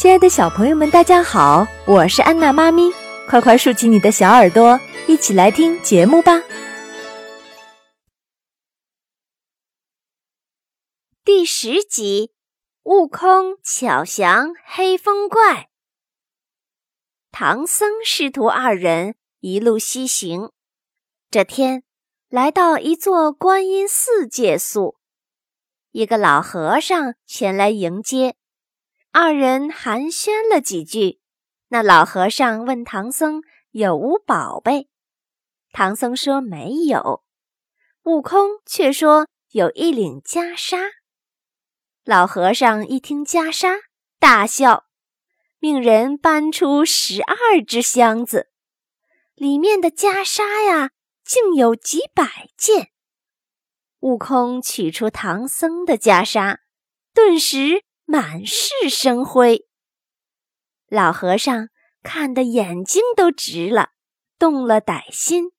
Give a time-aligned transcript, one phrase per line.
[0.00, 2.90] 亲爱的小朋友们，大家好，我是安娜妈咪，
[3.28, 6.42] 快快竖起你的小耳朵，一起来听节目吧。
[11.22, 12.32] 第十集：
[12.84, 15.68] 悟空巧降黑风怪。
[17.30, 20.50] 唐僧师徒二人一路西行，
[21.30, 21.82] 这天
[22.30, 24.96] 来到一座观音寺借宿，
[25.90, 28.36] 一个老和尚前来迎接。
[29.12, 31.20] 二人寒暄了几句，
[31.68, 33.42] 那老和尚问唐僧
[33.72, 34.88] 有无宝贝，
[35.72, 37.24] 唐僧说没有，
[38.04, 40.92] 悟空却说有一领袈裟。
[42.04, 43.80] 老和尚一听袈裟，
[44.20, 44.84] 大笑，
[45.58, 48.52] 命人搬出十二只箱子，
[49.34, 50.92] 里面的袈裟呀，
[51.24, 52.92] 竟有几百件。
[53.98, 56.58] 悟空取出唐僧的袈裟，
[57.12, 57.82] 顿时。
[58.10, 59.68] 满是生辉，
[60.88, 61.68] 老和尚
[62.02, 63.90] 看得眼睛都直了，
[64.36, 65.52] 动了歹心，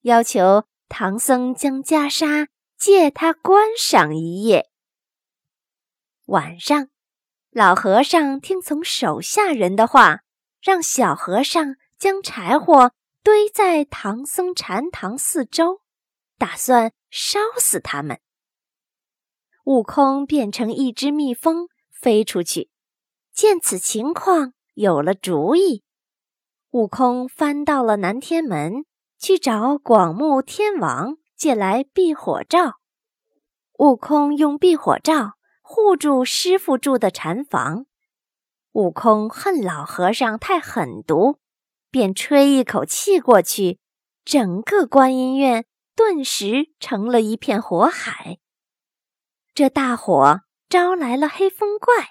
[0.00, 2.46] 要求唐僧将袈裟
[2.78, 4.70] 借他观赏一夜。
[6.24, 6.88] 晚上，
[7.50, 10.20] 老和尚听从手下人的话，
[10.62, 15.82] 让小和尚将柴火堆在唐僧禅堂四周，
[16.38, 18.18] 打算烧死他们。
[19.66, 22.70] 悟空变成一只蜜蜂飞出去，
[23.32, 25.82] 见此情况有了主意。
[26.70, 28.84] 悟空翻到了南天门，
[29.18, 32.74] 去找广目天王借来避火罩。
[33.80, 37.86] 悟空用避火罩护住师傅住的禅房。
[38.70, 41.40] 悟空恨老和尚太狠毒，
[41.90, 43.80] 便吹一口气过去，
[44.24, 48.38] 整个观音院顿时成了一片火海。
[49.56, 52.08] 这大火招来了黑风怪，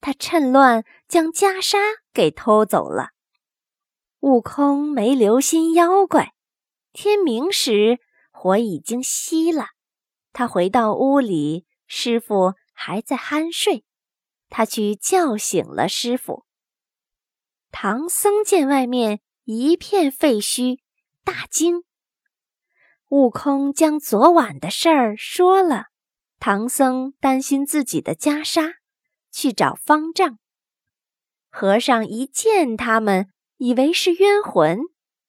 [0.00, 1.78] 他趁乱将袈裟
[2.12, 3.10] 给偷走了。
[4.18, 6.32] 悟空没留心妖怪，
[6.92, 8.00] 天明时
[8.32, 9.66] 火已经熄了。
[10.32, 13.84] 他回到屋里，师傅还在酣睡，
[14.48, 16.44] 他去叫醒了师傅。
[17.70, 20.80] 唐僧见外面一片废墟，
[21.22, 21.84] 大惊。
[23.10, 25.84] 悟空将昨晚的事儿说了。
[26.46, 28.74] 唐僧担心自己的袈裟，
[29.30, 30.38] 去找方丈。
[31.48, 34.80] 和尚一见他们，以为是冤魂，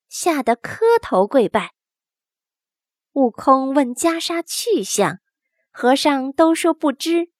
[0.10, 1.72] 吓得磕头跪拜。
[3.14, 5.20] 悟空问袈裟去向，
[5.72, 7.32] 和尚都说不知，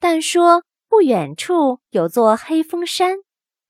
[0.00, 3.18] 但说不远处有座黑风山，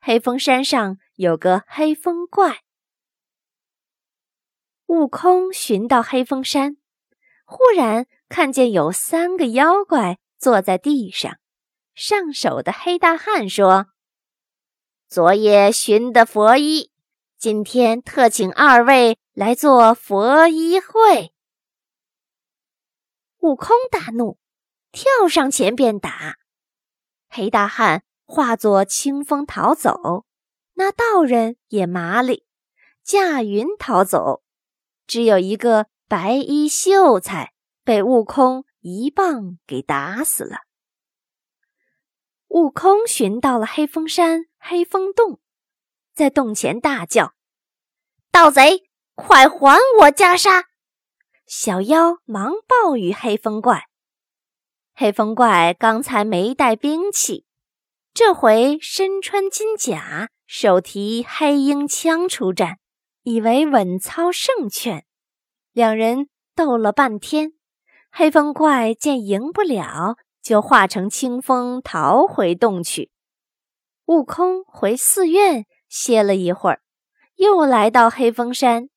[0.00, 2.62] 黑风山上有个黑风怪。
[4.86, 6.78] 悟空寻到黑风山，
[7.44, 8.06] 忽然。
[8.28, 11.38] 看见有三个妖怪坐在地上，
[11.94, 13.86] 上手的黑大汉说
[15.08, 16.90] ：“昨夜寻得佛衣，
[17.38, 21.32] 今天特请二位来做佛衣会。”
[23.40, 24.38] 悟空大怒，
[24.90, 26.36] 跳上前便打。
[27.28, 30.26] 黑大汉化作清风逃走，
[30.74, 32.44] 那道人也麻利，
[33.04, 34.42] 驾云逃走。
[35.06, 37.55] 只有一个白衣秀才。
[37.86, 40.58] 被悟空一棒给打死了。
[42.48, 45.40] 悟空寻到了黑风山黑风洞，
[46.12, 47.34] 在洞前大叫
[48.32, 50.64] ：“盗贼，快还我袈裟！”
[51.46, 53.84] 小妖忙报与黑风怪。
[54.92, 57.46] 黑风怪刚才没带兵器，
[58.12, 62.78] 这回身穿金甲，手提黑鹰枪出战，
[63.22, 65.06] 以为稳操胜券。
[65.72, 67.52] 两人斗了半天。
[68.18, 73.10] 黑风怪见赢不了，就化成清风逃回洞去。
[74.06, 76.80] 悟空回寺院歇了一会儿，
[77.34, 78.88] 又来到黑风山，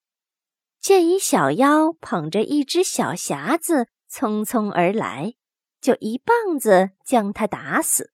[0.79, 5.33] 见一小妖捧着一只小匣子匆匆而来，
[5.81, 8.13] 就一棒子将他打死。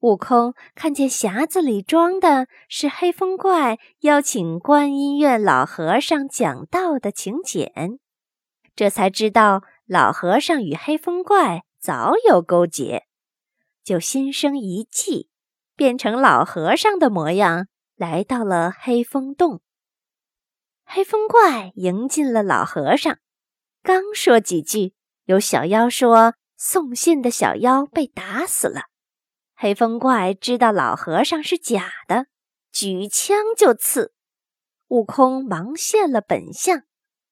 [0.00, 7.98] 悟空看见匣子里装的是黑风怪邀请观音院老和尚讲道的请柬，
[8.76, 9.62] 这才知道。
[9.86, 13.04] 老和尚与黑风怪早有勾结，
[13.82, 15.28] 就心生一计，
[15.76, 19.60] 变成老和尚的模样，来到了黑风洞。
[20.86, 23.18] 黑风怪迎进了老和尚，
[23.82, 24.94] 刚说几句，
[25.24, 28.84] 有小妖说送信的小妖被打死了。
[29.54, 32.26] 黑风怪知道老和尚是假的，
[32.72, 34.14] 举枪就刺。
[34.88, 36.84] 悟空忙现了本相，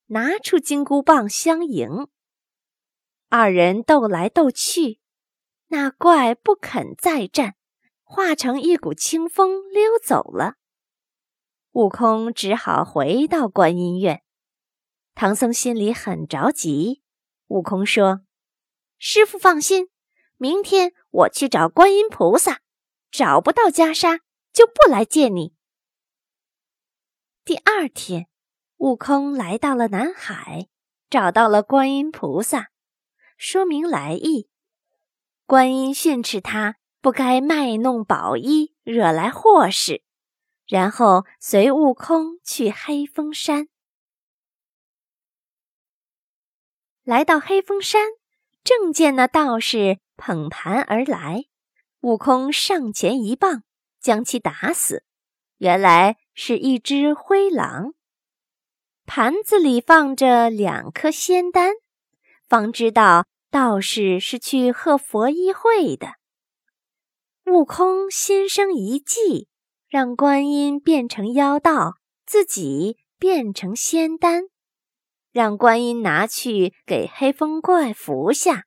[0.09, 2.09] 拿出金箍棒相迎。
[3.35, 5.01] 二人斗来斗去，
[5.69, 7.55] 那怪不肯再战，
[8.03, 10.57] 化成一股清风溜走了。
[11.71, 14.23] 悟空只好回到观音院。
[15.15, 17.03] 唐僧心里很着急。
[17.47, 18.21] 悟空说
[19.01, 19.89] ：“师傅放心，
[20.37, 22.61] 明天我去找观音菩萨，
[23.11, 24.21] 找不到袈裟
[24.53, 25.55] 就不来见你。”
[27.47, 28.27] 第二天，
[28.77, 30.69] 悟空来到了南海，
[31.09, 32.72] 找到了观音菩萨，
[33.43, 34.49] 说明来意。
[35.47, 40.05] 观音训斥他不该卖弄宝衣，惹来祸事，
[40.69, 43.67] 然后随悟空去黑风山。
[47.03, 48.11] 来到黑风山，
[48.63, 51.47] 正见那道士捧盘而来，
[52.03, 53.65] 悟空上前一棒，
[54.01, 55.03] 将其打死。
[55.57, 57.95] 原来是一只灰狼，
[59.05, 61.73] 盘子里放着两颗仙丹，
[62.53, 66.17] 方知道道士是去贺佛衣会的。
[67.47, 69.49] 悟空心生一计，
[69.89, 71.95] 让观音变成妖道，
[72.27, 74.51] 自己变成仙丹。
[75.33, 78.65] 让观音拿去给黑风怪服下，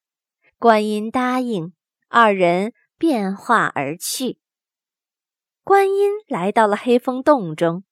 [0.57, 1.71] 观音答应，
[2.09, 4.39] 二人变化而去。
[5.63, 7.83] 观音来到了黑风洞中，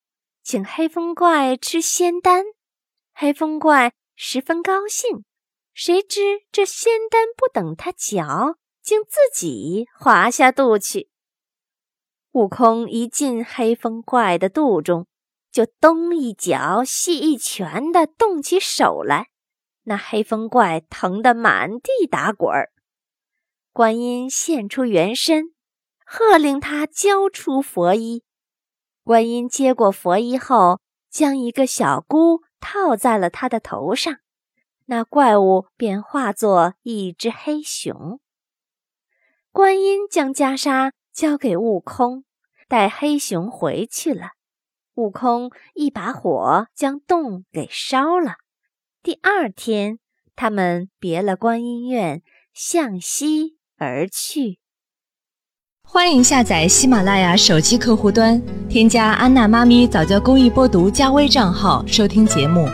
[0.41, 2.45] 请黑风怪吃仙丹，
[3.13, 5.23] 黑风怪十分高兴。
[5.73, 11.09] 谁知这仙丹不等他嚼，竟自己滑下肚去。
[12.31, 15.07] 悟空一进黑风怪的肚中。
[15.51, 19.27] 就东一脚西一拳的动起手来，
[19.83, 22.71] 那黑风怪疼得满地打滚儿。
[23.71, 25.53] 观音现出原身，
[26.07, 28.23] 喝令他交出佛衣。
[29.03, 30.79] 观音接过佛衣后，
[31.11, 34.15] 将一个小箍套在了他的头上，
[34.85, 38.19] 那怪物便化作一只黑熊。
[39.51, 42.25] 观音将袈裟交给悟空，
[42.67, 44.31] 带黑熊回去了。
[44.95, 48.35] 悟空一把火将洞给烧了。
[49.01, 49.99] 第二天，
[50.35, 52.21] 他们别了观音院，
[52.53, 54.59] 向西而去。
[55.85, 62.67] 欢迎下载喜马拉雅手机客户端，添加安娜妈咪早教公益播读加微账号，收听节目。